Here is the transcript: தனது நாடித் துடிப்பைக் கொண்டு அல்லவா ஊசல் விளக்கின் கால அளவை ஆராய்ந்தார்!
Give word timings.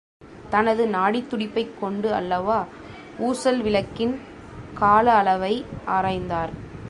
தனது 0.49 0.87
நாடித் 0.87 1.29
துடிப்பைக் 1.29 1.79
கொண்டு 1.79 2.13
அல்லவா 2.13 2.57
ஊசல் 3.19 3.61
விளக்கின் 3.61 4.15
கால 4.73 5.13
அளவை 5.13 5.53
ஆராய்ந்தார்! 5.87 6.53